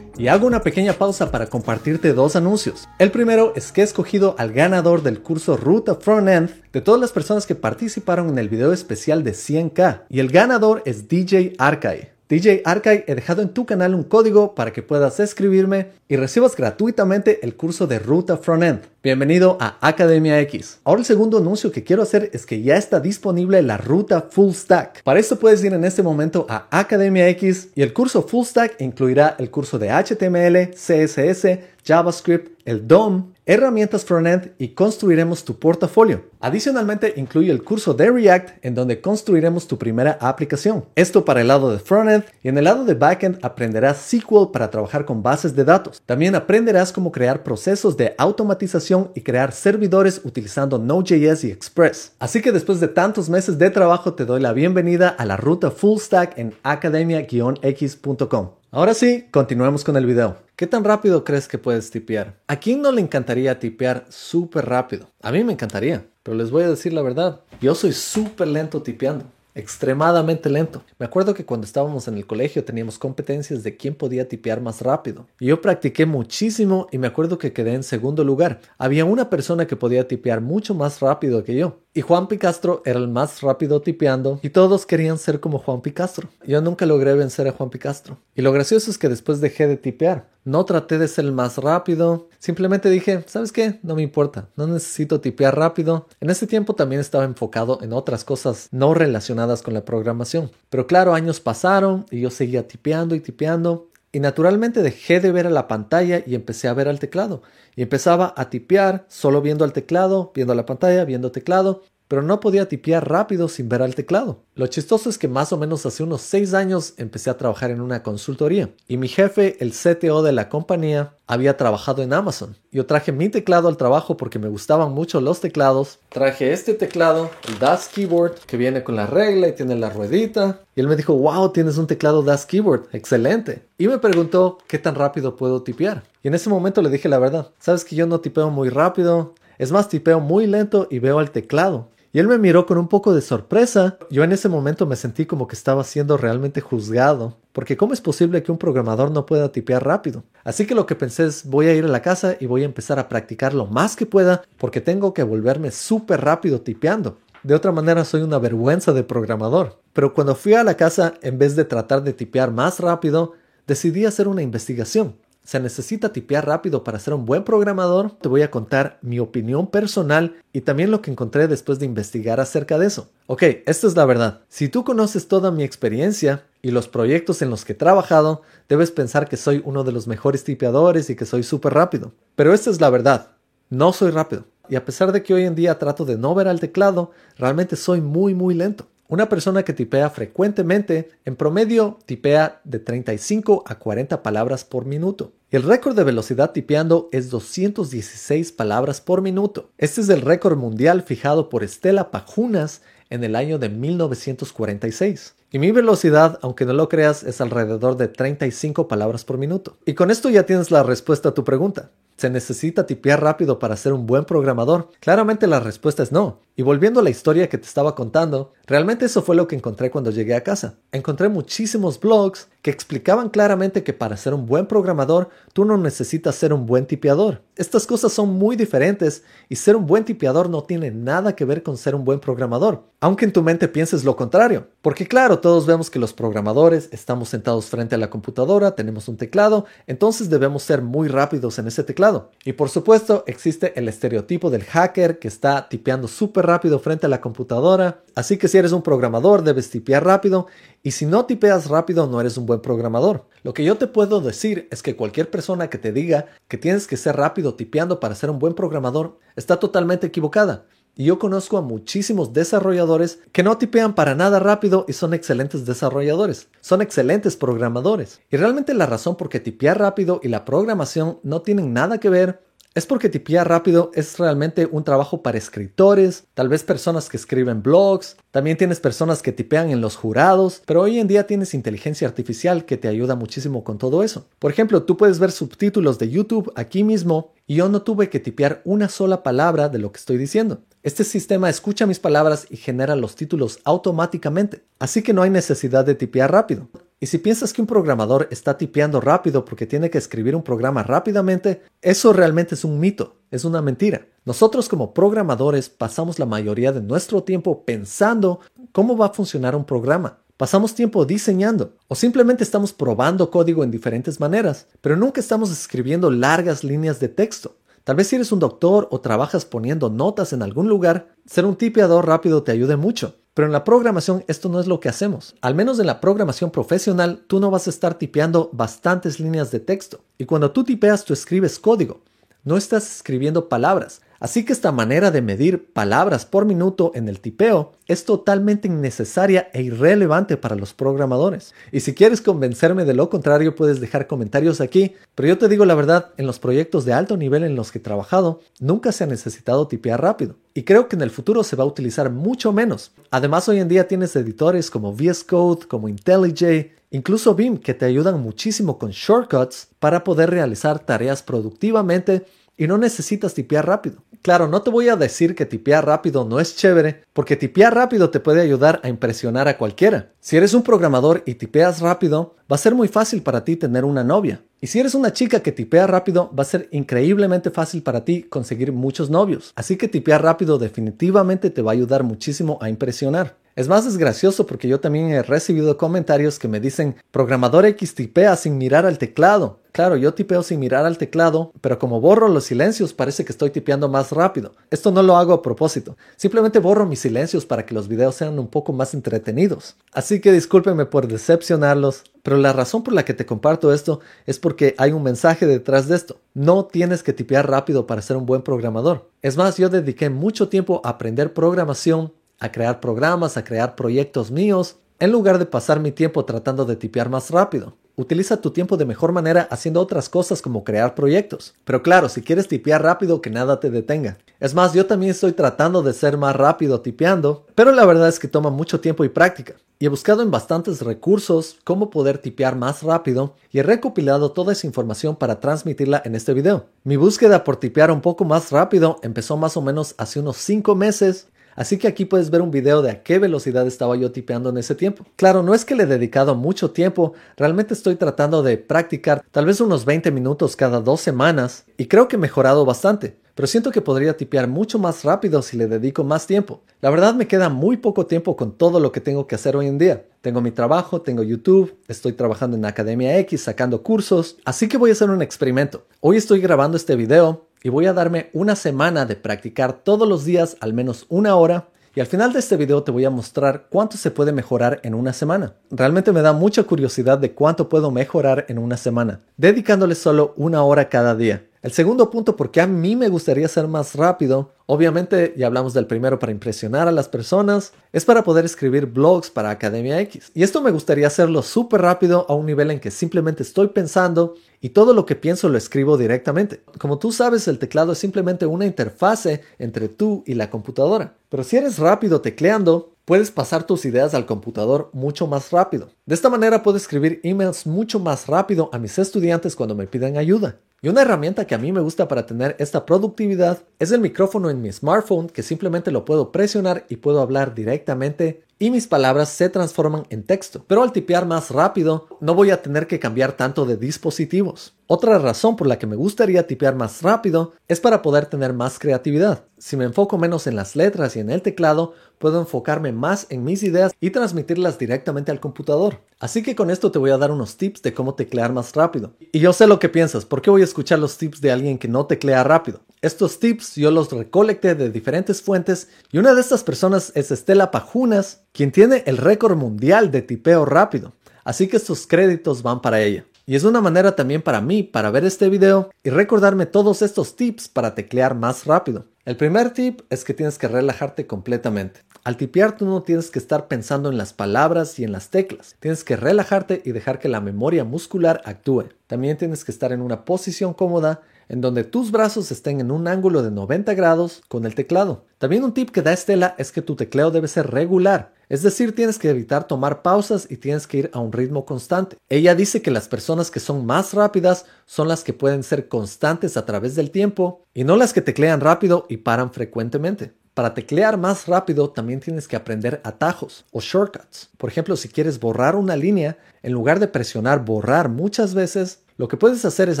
Y 0.20 0.28
hago 0.28 0.46
una 0.46 0.60
pequeña 0.60 0.92
pausa 0.92 1.30
para 1.30 1.46
compartirte 1.46 2.12
dos 2.12 2.36
anuncios. 2.36 2.86
El 2.98 3.10
primero 3.10 3.54
es 3.56 3.72
que 3.72 3.80
he 3.80 3.84
escogido 3.84 4.34
al 4.36 4.52
ganador 4.52 5.02
del 5.02 5.22
curso 5.22 5.56
Ruta 5.56 5.94
Frontend 5.94 6.50
de 6.74 6.82
todas 6.82 7.00
las 7.00 7.10
personas 7.10 7.46
que 7.46 7.54
participaron 7.54 8.28
en 8.28 8.38
el 8.38 8.50
video 8.50 8.74
especial 8.74 9.24
de 9.24 9.32
100k, 9.32 10.02
y 10.10 10.20
el 10.20 10.28
ganador 10.28 10.82
es 10.84 11.08
DJ 11.08 11.54
Arcai. 11.56 12.19
DJ 12.30 12.62
Arcai, 12.64 13.02
he 13.08 13.16
dejado 13.16 13.42
en 13.42 13.48
tu 13.48 13.66
canal 13.66 13.92
un 13.92 14.04
código 14.04 14.54
para 14.54 14.72
que 14.72 14.84
puedas 14.84 15.18
escribirme 15.18 15.88
y 16.08 16.14
recibas 16.14 16.54
gratuitamente 16.54 17.40
el 17.42 17.56
curso 17.56 17.88
de 17.88 17.98
Ruta 17.98 18.36
Frontend. 18.36 18.82
Bienvenido 19.02 19.58
a 19.58 19.78
Academia 19.80 20.38
X. 20.42 20.78
Ahora 20.84 21.00
el 21.00 21.06
segundo 21.06 21.38
anuncio 21.38 21.72
que 21.72 21.82
quiero 21.82 22.04
hacer 22.04 22.30
es 22.32 22.46
que 22.46 22.62
ya 22.62 22.76
está 22.76 23.00
disponible 23.00 23.60
la 23.62 23.78
ruta 23.78 24.28
Full 24.30 24.52
Stack. 24.52 25.02
Para 25.02 25.18
esto 25.18 25.40
puedes 25.40 25.64
ir 25.64 25.72
en 25.72 25.84
este 25.84 26.04
momento 26.04 26.46
a 26.48 26.68
Academia 26.70 27.28
X 27.30 27.70
y 27.74 27.82
el 27.82 27.92
curso 27.92 28.22
Full 28.22 28.44
Stack 28.44 28.80
incluirá 28.80 29.34
el 29.40 29.50
curso 29.50 29.80
de 29.80 29.90
HTML, 29.90 30.70
CSS, 30.70 31.79
JavaScript, 31.84 32.60
el 32.64 32.86
DOM, 32.86 33.32
herramientas 33.46 34.04
frontend 34.04 34.52
y 34.58 34.68
construiremos 34.68 35.44
tu 35.44 35.58
portafolio. 35.58 36.22
Adicionalmente 36.40 37.14
incluye 37.16 37.50
el 37.50 37.64
curso 37.64 37.94
de 37.94 38.10
React 38.10 38.64
en 38.64 38.74
donde 38.74 39.00
construiremos 39.00 39.66
tu 39.66 39.76
primera 39.76 40.18
aplicación. 40.20 40.84
Esto 40.94 41.24
para 41.24 41.40
el 41.40 41.48
lado 41.48 41.72
de 41.72 41.78
frontend 41.78 42.24
y 42.42 42.48
en 42.48 42.58
el 42.58 42.64
lado 42.64 42.84
de 42.84 42.94
backend 42.94 43.38
aprenderás 43.42 43.98
SQL 43.98 44.52
para 44.52 44.70
trabajar 44.70 45.04
con 45.04 45.22
bases 45.22 45.56
de 45.56 45.64
datos. 45.64 46.00
También 46.06 46.34
aprenderás 46.34 46.92
cómo 46.92 47.10
crear 47.10 47.42
procesos 47.42 47.96
de 47.96 48.14
automatización 48.18 49.10
y 49.14 49.22
crear 49.22 49.52
servidores 49.52 50.20
utilizando 50.24 50.78
Node.js 50.78 51.44
y 51.44 51.50
Express. 51.50 52.12
Así 52.18 52.40
que 52.40 52.52
después 52.52 52.78
de 52.80 52.88
tantos 52.88 53.28
meses 53.28 53.58
de 53.58 53.70
trabajo 53.70 54.14
te 54.14 54.26
doy 54.26 54.40
la 54.40 54.52
bienvenida 54.52 55.08
a 55.08 55.24
la 55.24 55.36
ruta 55.36 55.70
full 55.70 55.98
stack 55.98 56.38
en 56.38 56.54
academia-x.com. 56.62 58.59
Ahora 58.72 58.94
sí, 58.94 59.24
continuemos 59.32 59.82
con 59.82 59.96
el 59.96 60.06
video. 60.06 60.36
¿Qué 60.54 60.64
tan 60.64 60.84
rápido 60.84 61.24
crees 61.24 61.48
que 61.48 61.58
puedes 61.58 61.90
tipear? 61.90 62.38
¿A 62.46 62.54
quién 62.60 62.80
no 62.80 62.92
le 62.92 63.00
encantaría 63.00 63.58
tipear 63.58 64.06
súper 64.10 64.66
rápido? 64.66 65.10
A 65.22 65.32
mí 65.32 65.42
me 65.42 65.54
encantaría, 65.54 66.06
pero 66.22 66.36
les 66.36 66.52
voy 66.52 66.62
a 66.62 66.70
decir 66.70 66.92
la 66.92 67.02
verdad. 67.02 67.40
Yo 67.60 67.74
soy 67.74 67.92
súper 67.92 68.46
lento 68.46 68.80
tipeando 68.80 69.24
extremadamente 69.54 70.48
lento. 70.48 70.82
Me 70.98 71.06
acuerdo 71.06 71.34
que 71.34 71.44
cuando 71.44 71.66
estábamos 71.66 72.08
en 72.08 72.16
el 72.16 72.26
colegio 72.26 72.64
teníamos 72.64 72.98
competencias 72.98 73.62
de 73.62 73.76
quién 73.76 73.94
podía 73.94 74.28
tipear 74.28 74.60
más 74.60 74.80
rápido. 74.80 75.26
Yo 75.38 75.60
practiqué 75.60 76.06
muchísimo 76.06 76.88
y 76.92 76.98
me 76.98 77.06
acuerdo 77.06 77.38
que 77.38 77.52
quedé 77.52 77.74
en 77.74 77.82
segundo 77.82 78.24
lugar. 78.24 78.60
Había 78.78 79.04
una 79.04 79.30
persona 79.30 79.66
que 79.66 79.76
podía 79.76 80.08
tipear 80.08 80.40
mucho 80.40 80.74
más 80.74 81.00
rápido 81.00 81.44
que 81.44 81.56
yo. 81.56 81.80
Y 81.92 82.02
Juan 82.02 82.28
Picastro 82.28 82.82
era 82.84 83.00
el 83.00 83.08
más 83.08 83.40
rápido 83.40 83.82
tipeando 83.82 84.38
y 84.42 84.50
todos 84.50 84.86
querían 84.86 85.18
ser 85.18 85.40
como 85.40 85.58
Juan 85.58 85.80
Picastro. 85.80 86.28
Yo 86.46 86.60
nunca 86.60 86.86
logré 86.86 87.14
vencer 87.14 87.48
a 87.48 87.52
Juan 87.52 87.68
Picastro. 87.68 88.16
Y 88.36 88.42
lo 88.42 88.52
gracioso 88.52 88.92
es 88.92 88.98
que 88.98 89.08
después 89.08 89.40
dejé 89.40 89.66
de 89.66 89.76
tipear. 89.76 90.28
No 90.44 90.64
traté 90.64 90.98
de 90.98 91.08
ser 91.08 91.24
el 91.24 91.32
más 91.32 91.58
rápido. 91.58 92.28
Simplemente 92.38 92.90
dije, 92.90 93.24
¿sabes 93.26 93.50
qué? 93.50 93.80
No 93.82 93.96
me 93.96 94.02
importa. 94.02 94.48
No 94.56 94.68
necesito 94.68 95.20
tipear 95.20 95.56
rápido. 95.56 96.06
En 96.20 96.30
ese 96.30 96.46
tiempo 96.46 96.74
también 96.74 97.00
estaba 97.00 97.24
enfocado 97.24 97.80
en 97.82 97.92
otras 97.92 98.24
cosas 98.24 98.68
no 98.70 98.94
relacionadas 98.94 99.62
con 99.62 99.74
la 99.74 99.84
programación. 99.84 100.50
Pero 100.70 100.86
claro, 100.86 101.12
años 101.12 101.40
pasaron 101.40 102.06
y 102.10 102.20
yo 102.20 102.30
seguía 102.30 102.68
tipeando 102.68 103.16
y 103.16 103.20
tipeando. 103.20 103.89
Y 104.12 104.20
naturalmente 104.20 104.82
dejé 104.82 105.20
de 105.20 105.30
ver 105.32 105.46
a 105.46 105.50
la 105.50 105.68
pantalla 105.68 106.22
y 106.26 106.34
empecé 106.34 106.68
a 106.68 106.74
ver 106.74 106.88
al 106.88 106.98
teclado. 106.98 107.42
Y 107.76 107.82
empezaba 107.82 108.34
a 108.36 108.50
tipear 108.50 109.06
solo 109.08 109.40
viendo 109.40 109.64
al 109.64 109.72
teclado, 109.72 110.32
viendo 110.34 110.54
la 110.54 110.66
pantalla, 110.66 111.04
viendo 111.04 111.30
teclado 111.30 111.82
pero 112.10 112.22
no 112.22 112.40
podía 112.40 112.68
tipear 112.68 113.08
rápido 113.08 113.48
sin 113.48 113.68
ver 113.68 113.82
al 113.82 113.94
teclado. 113.94 114.42
Lo 114.56 114.66
chistoso 114.66 115.08
es 115.08 115.16
que 115.16 115.28
más 115.28 115.52
o 115.52 115.56
menos 115.56 115.86
hace 115.86 116.02
unos 116.02 116.22
6 116.22 116.54
años 116.54 116.94
empecé 116.96 117.30
a 117.30 117.36
trabajar 117.36 117.70
en 117.70 117.80
una 117.80 118.02
consultoría 118.02 118.70
y 118.88 118.96
mi 118.96 119.06
jefe, 119.06 119.56
el 119.60 119.70
CTO 119.70 120.24
de 120.24 120.32
la 120.32 120.48
compañía, 120.48 121.14
había 121.28 121.56
trabajado 121.56 122.02
en 122.02 122.12
Amazon. 122.12 122.56
Yo 122.72 122.84
traje 122.84 123.12
mi 123.12 123.28
teclado 123.28 123.68
al 123.68 123.76
trabajo 123.76 124.16
porque 124.16 124.40
me 124.40 124.48
gustaban 124.48 124.90
mucho 124.90 125.20
los 125.20 125.38
teclados. 125.38 126.00
Traje 126.08 126.52
este 126.52 126.74
teclado, 126.74 127.30
DAS 127.60 127.86
Keyboard, 127.86 128.40
que 128.44 128.56
viene 128.56 128.82
con 128.82 128.96
la 128.96 129.06
regla 129.06 129.46
y 129.46 129.52
tiene 129.52 129.76
la 129.76 129.90
ruedita. 129.90 130.62
Y 130.74 130.80
él 130.80 130.88
me 130.88 130.96
dijo, 130.96 131.14
wow, 131.14 131.52
tienes 131.52 131.78
un 131.78 131.86
teclado 131.86 132.24
DAS 132.24 132.44
Keyboard, 132.44 132.88
excelente. 132.90 133.62
Y 133.78 133.86
me 133.86 133.98
preguntó 133.98 134.58
qué 134.66 134.80
tan 134.80 134.96
rápido 134.96 135.36
puedo 135.36 135.62
tipear. 135.62 136.02
Y 136.24 136.26
en 136.26 136.34
ese 136.34 136.50
momento 136.50 136.82
le 136.82 136.90
dije 136.90 137.08
la 137.08 137.20
verdad, 137.20 137.52
sabes 137.60 137.84
que 137.84 137.94
yo 137.94 138.08
no 138.08 138.18
tipeo 138.18 138.50
muy 138.50 138.68
rápido, 138.68 139.36
es 139.58 139.70
más, 139.70 139.88
tipeo 139.88 140.18
muy 140.18 140.48
lento 140.48 140.88
y 140.90 140.98
veo 140.98 141.20
al 141.20 141.30
teclado. 141.30 141.90
Y 142.12 142.18
él 142.18 142.26
me 142.26 142.38
miró 142.38 142.66
con 142.66 142.76
un 142.76 142.88
poco 142.88 143.14
de 143.14 143.20
sorpresa. 143.20 143.96
Yo 144.10 144.24
en 144.24 144.32
ese 144.32 144.48
momento 144.48 144.84
me 144.84 144.96
sentí 144.96 145.26
como 145.26 145.46
que 145.46 145.54
estaba 145.54 145.84
siendo 145.84 146.16
realmente 146.16 146.60
juzgado, 146.60 147.36
porque 147.52 147.76
¿cómo 147.76 147.92
es 147.92 148.00
posible 148.00 148.42
que 148.42 148.50
un 148.50 148.58
programador 148.58 149.12
no 149.12 149.26
pueda 149.26 149.52
tipear 149.52 149.84
rápido? 149.84 150.24
Así 150.42 150.66
que 150.66 150.74
lo 150.74 150.86
que 150.86 150.96
pensé 150.96 151.26
es 151.26 151.44
voy 151.44 151.68
a 151.68 151.74
ir 151.74 151.84
a 151.84 151.88
la 151.88 152.02
casa 152.02 152.36
y 152.40 152.46
voy 152.46 152.62
a 152.62 152.66
empezar 152.66 152.98
a 152.98 153.08
practicar 153.08 153.54
lo 153.54 153.66
más 153.66 153.94
que 153.94 154.06
pueda, 154.06 154.42
porque 154.58 154.80
tengo 154.80 155.14
que 155.14 155.22
volverme 155.22 155.70
súper 155.70 156.20
rápido 156.20 156.62
tipeando. 156.62 157.18
De 157.44 157.54
otra 157.54 157.70
manera 157.70 158.04
soy 158.04 158.22
una 158.22 158.38
vergüenza 158.38 158.92
de 158.92 159.04
programador. 159.04 159.80
Pero 159.92 160.12
cuando 160.12 160.34
fui 160.34 160.54
a 160.54 160.64
la 160.64 160.76
casa, 160.76 161.14
en 161.22 161.38
vez 161.38 161.54
de 161.54 161.64
tratar 161.64 162.02
de 162.02 162.12
tipear 162.12 162.50
más 162.50 162.80
rápido, 162.80 163.34
decidí 163.68 164.04
hacer 164.04 164.26
una 164.26 164.42
investigación. 164.42 165.14
¿Se 165.44 165.58
necesita 165.58 166.12
tipear 166.12 166.46
rápido 166.46 166.84
para 166.84 166.98
ser 166.98 167.14
un 167.14 167.24
buen 167.24 167.44
programador? 167.44 168.12
Te 168.12 168.28
voy 168.28 168.42
a 168.42 168.50
contar 168.50 168.98
mi 169.02 169.18
opinión 169.18 169.66
personal 169.66 170.36
y 170.52 170.60
también 170.60 170.90
lo 170.90 171.02
que 171.02 171.10
encontré 171.10 171.48
después 171.48 171.78
de 171.78 171.86
investigar 171.86 172.40
acerca 172.40 172.78
de 172.78 172.86
eso. 172.86 173.10
Ok, 173.26 173.42
esto 173.66 173.88
es 173.88 173.96
la 173.96 174.04
verdad. 174.04 174.42
Si 174.48 174.68
tú 174.68 174.84
conoces 174.84 175.28
toda 175.28 175.50
mi 175.50 175.64
experiencia 175.64 176.44
y 176.62 176.70
los 176.70 176.88
proyectos 176.88 177.42
en 177.42 177.50
los 177.50 177.64
que 177.64 177.72
he 177.72 177.76
trabajado, 177.76 178.42
debes 178.68 178.90
pensar 178.90 179.28
que 179.28 179.36
soy 179.36 179.62
uno 179.64 179.82
de 179.82 179.92
los 179.92 180.06
mejores 180.06 180.44
tipeadores 180.44 181.10
y 181.10 181.16
que 181.16 181.26
soy 181.26 181.42
súper 181.42 181.74
rápido. 181.74 182.12
Pero 182.36 182.54
esta 182.54 182.70
es 182.70 182.80
la 182.80 182.90
verdad. 182.90 183.32
No 183.70 183.92
soy 183.92 184.10
rápido. 184.10 184.44
Y 184.68 184.76
a 184.76 184.84
pesar 184.84 185.10
de 185.10 185.22
que 185.22 185.34
hoy 185.34 185.44
en 185.44 185.56
día 185.56 185.78
trato 185.78 186.04
de 186.04 186.16
no 186.16 186.34
ver 186.34 186.46
al 186.46 186.60
teclado, 186.60 187.10
realmente 187.38 187.74
soy 187.74 188.00
muy 188.00 188.34
muy 188.34 188.54
lento. 188.54 188.86
Una 189.10 189.28
persona 189.28 189.64
que 189.64 189.72
tipea 189.72 190.08
frecuentemente, 190.08 191.10
en 191.24 191.34
promedio, 191.34 191.98
tipea 192.06 192.60
de 192.62 192.78
35 192.78 193.64
a 193.66 193.74
40 193.76 194.22
palabras 194.22 194.64
por 194.64 194.84
minuto. 194.84 195.32
El 195.50 195.64
récord 195.64 195.96
de 195.96 196.04
velocidad 196.04 196.52
tipeando 196.52 197.08
es 197.10 197.28
216 197.28 198.52
palabras 198.52 199.00
por 199.00 199.20
minuto. 199.20 199.70
Este 199.78 200.00
es 200.00 200.08
el 200.10 200.20
récord 200.20 200.56
mundial 200.56 201.02
fijado 201.02 201.48
por 201.48 201.64
Estela 201.64 202.12
Pajunas 202.12 202.82
en 203.10 203.24
el 203.24 203.34
año 203.34 203.58
de 203.58 203.68
1946. 203.68 205.34
Y 205.50 205.58
mi 205.58 205.72
velocidad, 205.72 206.38
aunque 206.40 206.64
no 206.64 206.72
lo 206.72 206.88
creas, 206.88 207.24
es 207.24 207.40
alrededor 207.40 207.96
de 207.96 208.06
35 208.06 208.86
palabras 208.86 209.24
por 209.24 209.38
minuto. 209.38 209.76
Y 209.86 209.94
con 209.94 210.12
esto 210.12 210.30
ya 210.30 210.46
tienes 210.46 210.70
la 210.70 210.84
respuesta 210.84 211.30
a 211.30 211.34
tu 211.34 211.42
pregunta. 211.42 211.90
¿Se 212.20 212.28
necesita 212.28 212.84
tipear 212.84 213.22
rápido 213.22 213.58
para 213.58 213.78
ser 213.78 213.94
un 213.94 214.06
buen 214.06 214.26
programador? 214.26 214.90
Claramente 215.00 215.46
la 215.46 215.58
respuesta 215.58 216.02
es 216.02 216.12
no. 216.12 216.40
Y 216.54 216.62
volviendo 216.62 217.00
a 217.00 217.02
la 217.02 217.08
historia 217.08 217.48
que 217.48 217.56
te 217.56 217.64
estaba 217.64 217.94
contando, 217.94 218.52
realmente 218.66 219.06
eso 219.06 219.22
fue 219.22 219.34
lo 219.34 219.48
que 219.48 219.56
encontré 219.56 219.90
cuando 219.90 220.10
llegué 220.10 220.34
a 220.34 220.42
casa. 220.42 220.74
Encontré 220.92 221.30
muchísimos 221.30 221.98
blogs 221.98 222.48
que 222.60 222.70
explicaban 222.70 223.30
claramente 223.30 223.82
que 223.82 223.94
para 223.94 224.18
ser 224.18 224.34
un 224.34 224.44
buen 224.44 224.66
programador 224.66 225.30
tú 225.54 225.64
no 225.64 225.78
necesitas 225.78 226.34
ser 226.34 226.52
un 226.52 226.66
buen 226.66 226.84
tipeador. 226.84 227.42
Estas 227.56 227.86
cosas 227.86 228.12
son 228.12 228.30
muy 228.30 228.56
diferentes 228.56 229.22
y 229.48 229.56
ser 229.56 229.76
un 229.76 229.86
buen 229.86 230.04
tipeador 230.04 230.50
no 230.50 230.64
tiene 230.64 230.90
nada 230.90 231.34
que 231.34 231.46
ver 231.46 231.62
con 231.62 231.78
ser 231.78 231.94
un 231.94 232.04
buen 232.04 232.20
programador, 232.20 232.84
aunque 233.00 233.24
en 233.24 233.32
tu 233.32 233.42
mente 233.42 233.68
pienses 233.68 234.04
lo 234.04 234.16
contrario. 234.16 234.68
Porque 234.82 235.06
claro, 235.06 235.38
todos 235.38 235.66
vemos 235.66 235.88
que 235.88 235.98
los 235.98 236.12
programadores 236.12 236.90
estamos 236.92 237.30
sentados 237.30 237.66
frente 237.66 237.94
a 237.94 237.98
la 237.98 238.10
computadora, 238.10 238.74
tenemos 238.74 239.08
un 239.08 239.16
teclado, 239.16 239.64
entonces 239.86 240.28
debemos 240.28 240.62
ser 240.62 240.82
muy 240.82 241.08
rápidos 241.08 241.58
en 241.58 241.66
ese 241.66 241.84
teclado. 241.84 242.09
Y 242.44 242.52
por 242.54 242.68
supuesto 242.68 243.24
existe 243.26 243.78
el 243.78 243.88
estereotipo 243.88 244.50
del 244.50 244.64
hacker 244.64 245.18
que 245.18 245.28
está 245.28 245.68
tipeando 245.68 246.08
súper 246.08 246.46
rápido 246.46 246.78
frente 246.78 247.06
a 247.06 247.08
la 247.08 247.20
computadora. 247.20 248.02
Así 248.14 248.38
que 248.38 248.48
si 248.48 248.58
eres 248.58 248.72
un 248.72 248.82
programador 248.82 249.42
debes 249.42 249.70
tipear 249.70 250.04
rápido 250.04 250.46
y 250.82 250.92
si 250.92 251.06
no 251.06 251.26
tipeas 251.26 251.68
rápido 251.68 252.06
no 252.06 252.20
eres 252.20 252.36
un 252.36 252.46
buen 252.46 252.60
programador. 252.60 253.26
Lo 253.42 253.54
que 253.54 253.64
yo 253.64 253.76
te 253.76 253.86
puedo 253.86 254.20
decir 254.20 254.68
es 254.70 254.82
que 254.82 254.96
cualquier 254.96 255.30
persona 255.30 255.70
que 255.70 255.78
te 255.78 255.92
diga 255.92 256.26
que 256.48 256.58
tienes 256.58 256.86
que 256.86 256.96
ser 256.96 257.16
rápido 257.16 257.54
tipeando 257.54 258.00
para 258.00 258.14
ser 258.14 258.30
un 258.30 258.38
buen 258.38 258.54
programador 258.54 259.18
está 259.36 259.58
totalmente 259.58 260.06
equivocada. 260.06 260.66
Y 261.00 261.04
yo 261.04 261.18
conozco 261.18 261.56
a 261.56 261.62
muchísimos 261.62 262.34
desarrolladores 262.34 263.20
que 263.32 263.42
no 263.42 263.56
tipean 263.56 263.94
para 263.94 264.14
nada 264.14 264.38
rápido 264.38 264.84
y 264.86 264.92
son 264.92 265.14
excelentes 265.14 265.64
desarrolladores. 265.64 266.48
Son 266.60 266.82
excelentes 266.82 267.38
programadores. 267.38 268.20
Y 268.30 268.36
realmente 268.36 268.74
la 268.74 268.84
razón 268.84 269.16
por 269.16 269.30
qué 269.30 269.40
tipear 269.40 269.78
rápido 269.78 270.20
y 270.22 270.28
la 270.28 270.44
programación 270.44 271.18
no 271.22 271.40
tienen 271.40 271.72
nada 271.72 271.96
que 271.96 272.10
ver 272.10 272.42
Es 272.72 272.86
porque 272.86 273.08
tipear 273.08 273.48
rápido 273.48 273.90
es 273.94 274.16
realmente 274.18 274.68
un 274.70 274.84
trabajo 274.84 275.22
para 275.22 275.38
escritores, 275.38 276.26
tal 276.34 276.48
vez 276.48 276.62
personas 276.62 277.08
que 277.08 277.16
escriben 277.16 277.64
blogs, 277.64 278.16
también 278.30 278.56
tienes 278.56 278.78
personas 278.78 279.22
que 279.22 279.32
tipean 279.32 279.70
en 279.70 279.80
los 279.80 279.96
jurados, 279.96 280.62
pero 280.66 280.82
hoy 280.82 281.00
en 281.00 281.08
día 281.08 281.26
tienes 281.26 281.52
inteligencia 281.52 282.06
artificial 282.06 282.66
que 282.66 282.76
te 282.76 282.86
ayuda 282.86 283.16
muchísimo 283.16 283.64
con 283.64 283.78
todo 283.78 284.04
eso. 284.04 284.28
Por 284.38 284.52
ejemplo, 284.52 284.84
tú 284.84 284.96
puedes 284.96 285.18
ver 285.18 285.32
subtítulos 285.32 285.98
de 285.98 286.10
YouTube 286.10 286.52
aquí 286.54 286.84
mismo 286.84 287.32
y 287.44 287.56
yo 287.56 287.68
no 287.68 287.82
tuve 287.82 288.08
que 288.08 288.20
tipear 288.20 288.62
una 288.64 288.88
sola 288.88 289.24
palabra 289.24 289.68
de 289.68 289.80
lo 289.80 289.90
que 289.90 289.98
estoy 289.98 290.16
diciendo. 290.16 290.62
Este 290.82 291.04
sistema 291.04 291.50
escucha 291.50 291.84
mis 291.84 291.98
palabras 291.98 292.46
y 292.48 292.56
genera 292.56 292.96
los 292.96 293.14
títulos 293.14 293.58
automáticamente, 293.64 294.64
así 294.78 295.02
que 295.02 295.12
no 295.12 295.20
hay 295.20 295.28
necesidad 295.28 295.84
de 295.84 295.94
tipear 295.94 296.32
rápido. 296.32 296.70
Y 296.98 297.06
si 297.06 297.18
piensas 297.18 297.52
que 297.52 297.60
un 297.60 297.66
programador 297.66 298.28
está 298.30 298.56
tipeando 298.56 298.98
rápido 298.98 299.44
porque 299.44 299.66
tiene 299.66 299.90
que 299.90 299.98
escribir 299.98 300.34
un 300.34 300.42
programa 300.42 300.82
rápidamente, 300.82 301.60
eso 301.82 302.14
realmente 302.14 302.54
es 302.54 302.64
un 302.64 302.80
mito, 302.80 303.18
es 303.30 303.44
una 303.44 303.60
mentira. 303.60 304.06
Nosotros 304.24 304.70
como 304.70 304.94
programadores 304.94 305.68
pasamos 305.68 306.18
la 306.18 306.24
mayoría 306.24 306.72
de 306.72 306.80
nuestro 306.80 307.24
tiempo 307.24 307.62
pensando 307.66 308.40
cómo 308.72 308.96
va 308.96 309.06
a 309.06 309.12
funcionar 309.12 309.54
un 309.54 309.66
programa. 309.66 310.20
Pasamos 310.38 310.74
tiempo 310.74 311.04
diseñando 311.04 311.76
o 311.88 311.94
simplemente 311.94 312.42
estamos 312.42 312.72
probando 312.72 313.30
código 313.30 313.64
en 313.64 313.70
diferentes 313.70 314.18
maneras, 314.18 314.66
pero 314.80 314.96
nunca 314.96 315.20
estamos 315.20 315.50
escribiendo 315.50 316.10
largas 316.10 316.64
líneas 316.64 316.98
de 317.00 317.08
texto. 317.10 317.56
Tal 317.90 317.96
vez 317.96 318.06
si 318.06 318.14
eres 318.14 318.30
un 318.30 318.38
doctor 318.38 318.86
o 318.92 319.00
trabajas 319.00 319.44
poniendo 319.44 319.90
notas 319.90 320.32
en 320.32 320.44
algún 320.44 320.68
lugar, 320.68 321.08
ser 321.26 321.44
un 321.44 321.56
tipeador 321.56 322.06
rápido 322.06 322.44
te 322.44 322.52
ayude 322.52 322.76
mucho. 322.76 323.16
Pero 323.34 323.46
en 323.46 323.52
la 323.52 323.64
programación 323.64 324.22
esto 324.28 324.48
no 324.48 324.60
es 324.60 324.68
lo 324.68 324.78
que 324.78 324.88
hacemos. 324.88 325.34
Al 325.40 325.56
menos 325.56 325.80
en 325.80 325.88
la 325.88 326.00
programación 326.00 326.52
profesional, 326.52 327.24
tú 327.26 327.40
no 327.40 327.50
vas 327.50 327.66
a 327.66 327.70
estar 327.70 327.94
tipeando 327.94 328.48
bastantes 328.52 329.18
líneas 329.18 329.50
de 329.50 329.58
texto. 329.58 330.04
Y 330.18 330.26
cuando 330.26 330.52
tú 330.52 330.62
tipeas, 330.62 331.04
tú 331.04 331.14
escribes 331.14 331.58
código. 331.58 332.02
No 332.44 332.56
estás 332.56 332.94
escribiendo 332.94 333.48
palabras. 333.48 334.02
Así 334.20 334.44
que 334.44 334.52
esta 334.52 334.70
manera 334.70 335.10
de 335.10 335.22
medir 335.22 335.72
palabras 335.72 336.26
por 336.26 336.44
minuto 336.44 336.92
en 336.94 337.08
el 337.08 337.20
tipeo 337.20 337.72
es 337.86 338.04
totalmente 338.04 338.68
innecesaria 338.68 339.48
e 339.54 339.62
irrelevante 339.62 340.36
para 340.36 340.56
los 340.56 340.74
programadores. 340.74 341.54
Y 341.72 341.80
si 341.80 341.94
quieres 341.94 342.20
convencerme 342.20 342.84
de 342.84 342.92
lo 342.92 343.08
contrario, 343.08 343.56
puedes 343.56 343.80
dejar 343.80 344.06
comentarios 344.06 344.60
aquí, 344.60 344.92
pero 345.14 345.28
yo 345.28 345.38
te 345.38 345.48
digo 345.48 345.64
la 345.64 345.74
verdad, 345.74 346.10
en 346.18 346.26
los 346.26 346.38
proyectos 346.38 346.84
de 346.84 346.92
alto 346.92 347.16
nivel 347.16 347.44
en 347.44 347.56
los 347.56 347.72
que 347.72 347.78
he 347.78 347.82
trabajado, 347.82 348.40
nunca 348.60 348.92
se 348.92 349.04
ha 349.04 349.06
necesitado 349.06 349.66
tipear 349.68 350.02
rápido. 350.02 350.36
Y 350.52 350.64
creo 350.64 350.86
que 350.86 350.96
en 350.96 351.02
el 351.02 351.10
futuro 351.10 351.42
se 351.42 351.56
va 351.56 351.64
a 351.64 351.68
utilizar 351.68 352.10
mucho 352.10 352.52
menos. 352.52 352.92
Además, 353.10 353.48
hoy 353.48 353.58
en 353.58 353.68
día 353.68 353.88
tienes 353.88 354.14
editores 354.16 354.70
como 354.70 354.92
VS 354.92 355.24
Code, 355.24 355.66
como 355.66 355.88
IntelliJ, 355.88 356.72
incluso 356.90 357.34
Vim, 357.34 357.56
que 357.56 357.72
te 357.72 357.86
ayudan 357.86 358.20
muchísimo 358.20 358.78
con 358.78 358.90
shortcuts 358.90 359.68
para 359.78 360.04
poder 360.04 360.28
realizar 360.28 360.80
tareas 360.80 361.22
productivamente 361.22 362.26
y 362.60 362.66
no 362.66 362.76
necesitas 362.76 363.32
tipear 363.32 363.66
rápido. 363.66 364.04
Claro, 364.20 364.46
no 364.46 364.60
te 364.60 364.68
voy 364.68 364.90
a 364.90 364.96
decir 364.96 365.34
que 365.34 365.46
tipear 365.46 365.86
rápido 365.86 366.26
no 366.26 366.40
es 366.40 366.56
chévere, 366.56 367.04
porque 367.14 367.34
tipear 367.34 367.74
rápido 367.74 368.10
te 368.10 368.20
puede 368.20 368.42
ayudar 368.42 368.80
a 368.84 368.90
impresionar 368.90 369.48
a 369.48 369.56
cualquiera. 369.56 370.12
Si 370.20 370.36
eres 370.36 370.52
un 370.52 370.62
programador 370.62 371.22
y 371.24 371.36
tipeas 371.36 371.80
rápido, 371.80 372.36
va 372.40 372.56
a 372.56 372.58
ser 372.58 372.74
muy 372.74 372.88
fácil 372.88 373.22
para 373.22 373.44
ti 373.44 373.56
tener 373.56 373.86
una 373.86 374.04
novia. 374.04 374.42
Y 374.60 374.66
si 374.66 374.78
eres 374.78 374.94
una 374.94 375.14
chica 375.14 375.40
que 375.40 375.52
tipea 375.52 375.86
rápido, 375.86 376.30
va 376.38 376.42
a 376.42 376.46
ser 376.46 376.68
increíblemente 376.70 377.50
fácil 377.50 377.82
para 377.82 378.04
ti 378.04 378.24
conseguir 378.24 378.72
muchos 378.72 379.08
novios. 379.08 379.52
Así 379.56 379.76
que 379.76 379.88
tipear 379.88 380.22
rápido 380.22 380.58
definitivamente 380.58 381.48
te 381.48 381.62
va 381.62 381.70
a 381.70 381.72
ayudar 381.72 382.02
muchísimo 382.02 382.58
a 382.60 382.68
impresionar. 382.68 383.38
Es 383.60 383.68
más, 383.68 383.84
es 383.84 383.98
gracioso 383.98 384.46
porque 384.46 384.68
yo 384.68 384.80
también 384.80 385.10
he 385.10 385.22
recibido 385.22 385.76
comentarios 385.76 386.38
que 386.38 386.48
me 386.48 386.60
dicen, 386.60 386.96
programador 387.10 387.66
X 387.66 387.94
tipea 387.94 388.34
sin 388.34 388.56
mirar 388.56 388.86
al 388.86 388.96
teclado. 388.96 389.58
Claro, 389.72 389.98
yo 389.98 390.14
tipeo 390.14 390.42
sin 390.42 390.60
mirar 390.60 390.86
al 390.86 390.96
teclado, 390.96 391.52
pero 391.60 391.78
como 391.78 392.00
borro 392.00 392.26
los 392.28 392.44
silencios 392.44 392.94
parece 392.94 393.22
que 393.22 393.32
estoy 393.32 393.50
tipeando 393.50 393.88
más 393.90 394.12
rápido. 394.12 394.52
Esto 394.70 394.90
no 394.90 395.02
lo 395.02 395.16
hago 395.16 395.34
a 395.34 395.42
propósito. 395.42 395.98
Simplemente 396.16 396.58
borro 396.58 396.86
mis 396.86 397.00
silencios 397.00 397.44
para 397.44 397.66
que 397.66 397.74
los 397.74 397.86
videos 397.86 398.14
sean 398.14 398.38
un 398.38 398.48
poco 398.48 398.72
más 398.72 398.94
entretenidos. 398.94 399.76
Así 399.92 400.22
que 400.22 400.32
discúlpenme 400.32 400.86
por 400.86 401.06
decepcionarlos, 401.06 402.04
pero 402.22 402.38
la 402.38 402.54
razón 402.54 402.82
por 402.82 402.94
la 402.94 403.04
que 403.04 403.14
te 403.14 403.26
comparto 403.26 403.74
esto 403.74 404.00
es 404.24 404.38
porque 404.38 404.74
hay 404.78 404.92
un 404.92 405.02
mensaje 405.02 405.46
detrás 405.46 405.86
de 405.86 405.96
esto. 405.96 406.18
No 406.32 406.64
tienes 406.64 407.02
que 407.02 407.12
tipear 407.12 407.48
rápido 407.48 407.86
para 407.86 408.00
ser 408.00 408.16
un 408.16 408.24
buen 408.24 408.40
programador. 408.40 409.10
Es 409.20 409.36
más, 409.36 409.58
yo 409.58 409.68
dediqué 409.68 410.08
mucho 410.08 410.48
tiempo 410.48 410.80
a 410.82 410.90
aprender 410.90 411.34
programación, 411.34 412.12
a 412.40 412.50
crear 412.50 412.80
programas, 412.80 413.36
a 413.36 413.44
crear 413.44 413.76
proyectos 413.76 414.30
míos, 414.30 414.76
en 414.98 415.12
lugar 415.12 415.38
de 415.38 415.46
pasar 415.46 415.80
mi 415.80 415.92
tiempo 415.92 416.24
tratando 416.24 416.64
de 416.64 416.76
tipear 416.76 417.08
más 417.08 417.30
rápido. 417.30 417.74
Utiliza 417.96 418.40
tu 418.40 418.50
tiempo 418.50 418.78
de 418.78 418.86
mejor 418.86 419.12
manera 419.12 419.46
haciendo 419.50 419.80
otras 419.80 420.08
cosas 420.08 420.40
como 420.40 420.64
crear 420.64 420.94
proyectos. 420.94 421.54
Pero 421.64 421.82
claro, 421.82 422.08
si 422.08 422.22
quieres 422.22 422.48
tipear 422.48 422.82
rápido, 422.82 423.20
que 423.20 423.28
nada 423.28 423.60
te 423.60 423.70
detenga. 423.70 424.16
Es 424.38 424.54
más, 424.54 424.72
yo 424.72 424.86
también 424.86 425.10
estoy 425.10 425.32
tratando 425.32 425.82
de 425.82 425.92
ser 425.92 426.16
más 426.16 426.34
rápido 426.34 426.80
tipeando, 426.80 427.46
pero 427.54 427.72
la 427.72 427.84
verdad 427.84 428.08
es 428.08 428.18
que 428.18 428.28
toma 428.28 428.48
mucho 428.48 428.80
tiempo 428.80 429.04
y 429.04 429.10
práctica. 429.10 429.54
Y 429.78 429.86
he 429.86 429.88
buscado 429.90 430.22
en 430.22 430.30
bastantes 430.30 430.82
recursos 430.82 431.58
cómo 431.64 431.90
poder 431.90 432.18
tipear 432.18 432.56
más 432.56 432.82
rápido 432.82 433.34
y 433.50 433.58
he 433.58 433.62
recopilado 433.62 434.32
toda 434.32 434.52
esa 434.52 434.66
información 434.66 435.16
para 435.16 435.40
transmitirla 435.40 436.02
en 436.04 436.14
este 436.14 436.34
video. 436.34 436.66
Mi 436.84 436.96
búsqueda 436.96 437.44
por 437.44 437.56
tipear 437.56 437.90
un 437.90 438.02
poco 438.02 438.24
más 438.24 438.50
rápido 438.50 438.98
empezó 439.02 439.36
más 439.38 439.56
o 439.56 439.62
menos 439.62 439.94
hace 439.96 440.20
unos 440.20 440.36
5 440.36 440.74
meses 440.74 441.28
Así 441.56 441.78
que 441.78 441.88
aquí 441.88 442.04
puedes 442.04 442.30
ver 442.30 442.42
un 442.42 442.50
video 442.50 442.82
de 442.82 442.90
a 442.90 443.02
qué 443.02 443.18
velocidad 443.18 443.66
estaba 443.66 443.96
yo 443.96 444.12
tipeando 444.12 444.50
en 444.50 444.58
ese 444.58 444.74
tiempo. 444.74 445.04
Claro, 445.16 445.42
no 445.42 445.54
es 445.54 445.64
que 445.64 445.74
le 445.74 445.84
he 445.84 445.86
dedicado 445.86 446.34
mucho 446.34 446.70
tiempo, 446.70 447.14
realmente 447.36 447.74
estoy 447.74 447.96
tratando 447.96 448.42
de 448.42 448.58
practicar 448.58 449.24
tal 449.30 449.46
vez 449.46 449.60
unos 449.60 449.84
20 449.84 450.10
minutos 450.10 450.56
cada 450.56 450.80
dos 450.80 451.00
semanas 451.00 451.64
y 451.76 451.86
creo 451.86 452.08
que 452.08 452.16
he 452.16 452.18
mejorado 452.18 452.64
bastante. 452.64 453.18
Pero 453.34 453.46
siento 453.46 453.70
que 453.70 453.80
podría 453.80 454.16
tipear 454.16 454.48
mucho 454.48 454.78
más 454.78 455.04
rápido 455.04 455.40
si 455.40 455.56
le 455.56 455.66
dedico 455.66 456.04
más 456.04 456.26
tiempo. 456.26 456.60
La 456.82 456.90
verdad 456.90 457.14
me 457.14 457.26
queda 457.26 457.48
muy 457.48 457.78
poco 457.78 458.04
tiempo 458.04 458.36
con 458.36 458.52
todo 458.52 458.80
lo 458.80 458.92
que 458.92 459.00
tengo 459.00 459.26
que 459.26 459.34
hacer 459.34 459.56
hoy 459.56 459.66
en 459.66 459.78
día. 459.78 460.04
Tengo 460.20 460.42
mi 460.42 460.50
trabajo, 460.50 461.00
tengo 461.00 461.22
YouTube, 461.22 461.74
estoy 461.88 462.12
trabajando 462.12 462.58
en 462.58 462.66
Academia 462.66 463.16
X, 463.20 463.42
sacando 463.42 463.82
cursos, 463.82 464.36
así 464.44 464.68
que 464.68 464.76
voy 464.76 464.90
a 464.90 464.92
hacer 464.92 465.08
un 465.08 465.22
experimento. 465.22 465.86
Hoy 466.00 466.18
estoy 466.18 466.40
grabando 466.40 466.76
este 466.76 466.96
video 466.96 467.49
y 467.62 467.68
voy 467.68 467.86
a 467.86 467.92
darme 467.92 468.30
una 468.32 468.56
semana 468.56 469.06
de 469.06 469.16
practicar 469.16 469.72
todos 469.72 470.08
los 470.08 470.24
días 470.24 470.56
al 470.60 470.72
menos 470.72 471.06
una 471.08 471.36
hora 471.36 471.68
y 471.94 472.00
al 472.00 472.06
final 472.06 472.32
de 472.32 472.38
este 472.38 472.56
video 472.56 472.84
te 472.84 472.92
voy 472.92 473.04
a 473.04 473.10
mostrar 473.10 473.66
cuánto 473.68 473.96
se 473.96 474.12
puede 474.12 474.32
mejorar 474.32 474.80
en 474.84 474.94
una 474.94 475.12
semana. 475.12 475.54
Realmente 475.70 476.12
me 476.12 476.22
da 476.22 476.32
mucha 476.32 476.62
curiosidad 476.62 477.18
de 477.18 477.32
cuánto 477.32 477.68
puedo 477.68 477.90
mejorar 477.90 478.46
en 478.48 478.58
una 478.58 478.76
semana, 478.76 479.20
dedicándole 479.36 479.96
solo 479.96 480.32
una 480.36 480.62
hora 480.62 480.88
cada 480.88 481.16
día. 481.16 481.46
El 481.62 481.72
segundo 481.72 482.08
punto, 482.08 482.36
porque 482.36 482.62
a 482.62 482.66
mí 482.66 482.96
me 482.96 483.10
gustaría 483.10 483.46
ser 483.46 483.68
más 483.68 483.94
rápido, 483.94 484.52
obviamente 484.64 485.34
ya 485.36 485.46
hablamos 485.46 485.74
del 485.74 485.86
primero 485.86 486.18
para 486.18 486.32
impresionar 486.32 486.88
a 486.88 486.92
las 486.92 487.06
personas, 487.06 487.74
es 487.92 488.06
para 488.06 488.24
poder 488.24 488.46
escribir 488.46 488.86
blogs 488.86 489.28
para 489.28 489.50
Academia 489.50 490.00
X. 490.00 490.30
Y 490.32 490.42
esto 490.42 490.62
me 490.62 490.70
gustaría 490.70 491.06
hacerlo 491.06 491.42
súper 491.42 491.82
rápido 491.82 492.24
a 492.30 492.34
un 492.34 492.46
nivel 492.46 492.70
en 492.70 492.80
que 492.80 492.90
simplemente 492.90 493.42
estoy 493.42 493.68
pensando 493.68 494.36
y 494.62 494.70
todo 494.70 494.94
lo 494.94 495.04
que 495.04 495.16
pienso 495.16 495.50
lo 495.50 495.58
escribo 495.58 495.98
directamente. 495.98 496.62
Como 496.78 496.98
tú 496.98 497.12
sabes, 497.12 497.46
el 497.46 497.58
teclado 497.58 497.92
es 497.92 497.98
simplemente 497.98 498.46
una 498.46 498.64
interfase 498.64 499.42
entre 499.58 499.90
tú 499.90 500.24
y 500.26 500.32
la 500.32 500.48
computadora. 500.48 501.16
Pero 501.28 501.44
si 501.44 501.58
eres 501.58 501.78
rápido 501.78 502.22
tecleando, 502.22 502.94
puedes 503.04 503.30
pasar 503.30 503.64
tus 503.64 503.84
ideas 503.84 504.14
al 504.14 504.24
computador 504.24 504.88
mucho 504.94 505.26
más 505.26 505.50
rápido. 505.50 505.90
De 506.06 506.14
esta 506.14 506.30
manera 506.30 506.62
puedo 506.62 506.78
escribir 506.78 507.20
emails 507.22 507.66
mucho 507.66 508.00
más 508.00 508.28
rápido 508.28 508.70
a 508.72 508.78
mis 508.78 508.98
estudiantes 508.98 509.54
cuando 509.54 509.74
me 509.74 509.86
piden 509.86 510.16
ayuda. 510.16 510.56
Y 510.82 510.88
una 510.88 511.02
herramienta 511.02 511.46
que 511.46 511.54
a 511.54 511.58
mí 511.58 511.72
me 511.72 511.82
gusta 511.82 512.08
para 512.08 512.24
tener 512.24 512.56
esta 512.58 512.86
productividad 512.86 513.64
es 513.78 513.92
el 513.92 514.00
micrófono 514.00 514.48
en 514.48 514.62
mi 514.62 514.72
smartphone 514.72 515.28
que 515.28 515.42
simplemente 515.42 515.90
lo 515.90 516.06
puedo 516.06 516.32
presionar 516.32 516.86
y 516.88 516.96
puedo 516.96 517.20
hablar 517.20 517.54
directamente 517.54 518.44
y 518.58 518.70
mis 518.70 518.86
palabras 518.86 519.28
se 519.28 519.50
transforman 519.50 520.06
en 520.08 520.22
texto. 520.22 520.64
Pero 520.66 520.82
al 520.82 520.92
tipear 520.92 521.26
más 521.26 521.50
rápido 521.50 522.08
no 522.20 522.34
voy 522.34 522.50
a 522.50 522.62
tener 522.62 522.86
que 522.86 522.98
cambiar 522.98 523.32
tanto 523.32 523.66
de 523.66 523.76
dispositivos. 523.76 524.74
Otra 524.92 525.20
razón 525.20 525.54
por 525.54 525.68
la 525.68 525.78
que 525.78 525.86
me 525.86 525.94
gustaría 525.94 526.48
tipear 526.48 526.74
más 526.74 527.02
rápido 527.02 527.52
es 527.68 527.78
para 527.78 528.02
poder 528.02 528.26
tener 528.26 528.52
más 528.52 528.80
creatividad. 528.80 529.44
Si 529.56 529.76
me 529.76 529.84
enfoco 529.84 530.18
menos 530.18 530.48
en 530.48 530.56
las 530.56 530.74
letras 530.74 531.14
y 531.14 531.20
en 531.20 531.30
el 531.30 531.42
teclado, 531.42 531.94
puedo 532.18 532.40
enfocarme 532.40 532.90
más 532.90 533.28
en 533.28 533.44
mis 533.44 533.62
ideas 533.62 533.92
y 534.00 534.10
transmitirlas 534.10 534.80
directamente 534.80 535.30
al 535.30 535.38
computador. 535.38 536.00
Así 536.18 536.42
que 536.42 536.56
con 536.56 536.72
esto 536.72 536.90
te 536.90 536.98
voy 536.98 537.10
a 537.12 537.18
dar 537.18 537.30
unos 537.30 537.56
tips 537.56 537.82
de 537.82 537.94
cómo 537.94 538.16
teclear 538.16 538.52
más 538.52 538.74
rápido. 538.74 539.12
Y 539.30 539.38
yo 539.38 539.52
sé 539.52 539.68
lo 539.68 539.78
que 539.78 539.88
piensas, 539.88 540.24
¿por 540.24 540.42
qué 540.42 540.50
voy 540.50 540.62
a 540.62 540.64
escuchar 540.64 540.98
los 540.98 541.16
tips 541.18 541.40
de 541.40 541.52
alguien 541.52 541.78
que 541.78 541.86
no 541.86 542.06
teclea 542.06 542.42
rápido? 542.42 542.80
Estos 543.00 543.38
tips 543.38 543.76
yo 543.76 543.92
los 543.92 544.10
recolecté 544.10 544.74
de 544.74 544.90
diferentes 544.90 545.40
fuentes 545.40 545.86
y 546.10 546.18
una 546.18 546.34
de 546.34 546.40
estas 546.40 546.64
personas 546.64 547.12
es 547.14 547.30
Estela 547.30 547.70
Pajunas, 547.70 548.42
quien 548.50 548.72
tiene 548.72 549.04
el 549.06 549.18
récord 549.18 549.56
mundial 549.56 550.10
de 550.10 550.22
tipeo 550.22 550.64
rápido. 550.64 551.12
Así 551.44 551.68
que 551.68 551.76
estos 551.76 552.08
créditos 552.08 552.64
van 552.64 552.82
para 552.82 553.00
ella. 553.00 553.24
Y 553.50 553.56
es 553.56 553.64
una 553.64 553.80
manera 553.80 554.14
también 554.14 554.42
para 554.42 554.60
mí 554.60 554.84
para 554.84 555.10
ver 555.10 555.24
este 555.24 555.48
video 555.48 555.90
y 556.04 556.10
recordarme 556.10 556.66
todos 556.66 557.02
estos 557.02 557.34
tips 557.34 557.66
para 557.66 557.96
teclear 557.96 558.36
más 558.36 558.64
rápido. 558.64 559.06
El 559.24 559.36
primer 559.36 559.70
tip 559.70 560.02
es 560.08 560.22
que 560.22 560.34
tienes 560.34 560.56
que 560.56 560.68
relajarte 560.68 561.26
completamente. 561.26 562.02
Al 562.22 562.36
tipear 562.36 562.76
tú 562.76 562.86
no 562.86 563.02
tienes 563.02 563.28
que 563.28 563.40
estar 563.40 563.66
pensando 563.66 564.08
en 564.08 564.18
las 564.18 564.32
palabras 564.32 565.00
y 565.00 565.02
en 565.02 565.10
las 565.10 565.30
teclas. 565.30 565.74
Tienes 565.80 566.04
que 566.04 566.14
relajarte 566.14 566.80
y 566.84 566.92
dejar 566.92 567.18
que 567.18 567.28
la 567.28 567.40
memoria 567.40 567.82
muscular 567.82 568.40
actúe. 568.44 568.84
También 569.08 569.36
tienes 569.36 569.64
que 569.64 569.72
estar 569.72 569.90
en 569.90 570.00
una 570.00 570.24
posición 570.24 570.72
cómoda 570.72 571.22
en 571.50 571.60
donde 571.60 571.82
tus 571.82 572.12
brazos 572.12 572.52
estén 572.52 572.80
en 572.80 572.92
un 572.92 573.08
ángulo 573.08 573.42
de 573.42 573.50
90 573.50 573.92
grados 573.94 574.40
con 574.48 574.64
el 574.64 574.76
teclado. 574.76 575.26
También 575.38 575.64
un 575.64 575.74
tip 575.74 575.90
que 575.90 576.00
da 576.00 576.12
Estela 576.12 576.54
es 576.58 576.70
que 576.70 576.80
tu 576.80 576.94
tecleo 576.94 577.32
debe 577.32 577.48
ser 577.48 577.70
regular, 577.70 578.32
es 578.48 578.62
decir, 578.62 578.94
tienes 578.94 579.18
que 579.18 579.30
evitar 579.30 579.66
tomar 579.66 580.02
pausas 580.02 580.46
y 580.48 580.56
tienes 580.56 580.86
que 580.86 580.98
ir 580.98 581.10
a 581.12 581.18
un 581.18 581.32
ritmo 581.32 581.64
constante. 581.64 582.16
Ella 582.28 582.54
dice 582.54 582.82
que 582.82 582.92
las 582.92 583.08
personas 583.08 583.50
que 583.50 583.60
son 583.60 583.84
más 583.84 584.14
rápidas 584.14 584.64
son 584.86 585.08
las 585.08 585.24
que 585.24 585.32
pueden 585.32 585.64
ser 585.64 585.88
constantes 585.88 586.56
a 586.56 586.64
través 586.64 586.94
del 586.94 587.10
tiempo 587.10 587.64
y 587.74 587.84
no 587.84 587.96
las 587.96 588.12
que 588.12 588.22
teclean 588.22 588.60
rápido 588.60 589.06
y 589.08 589.18
paran 589.18 589.52
frecuentemente. 589.52 590.32
Para 590.54 590.74
teclear 590.74 591.16
más 591.16 591.46
rápido 591.46 591.90
también 591.90 592.20
tienes 592.20 592.46
que 592.48 592.56
aprender 592.56 593.00
atajos 593.04 593.64
o 593.70 593.80
shortcuts. 593.80 594.50
Por 594.56 594.68
ejemplo, 594.68 594.96
si 594.96 595.08
quieres 595.08 595.38
borrar 595.40 595.76
una 595.76 595.96
línea, 595.96 596.38
en 596.62 596.72
lugar 596.72 596.98
de 596.98 597.08
presionar 597.08 597.64
borrar 597.64 598.08
muchas 598.08 598.54
veces, 598.54 599.02
lo 599.16 599.28
que 599.28 599.36
puedes 599.36 599.64
hacer 599.64 599.88
es 599.88 600.00